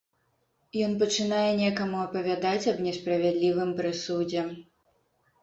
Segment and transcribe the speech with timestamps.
[0.85, 4.49] Ён пачынае некаму апавядаць аб несправядлівым прысудзе.